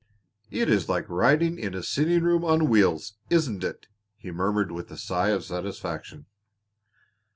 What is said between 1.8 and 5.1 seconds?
sitting room on wheels, isn't it?" he murmured with a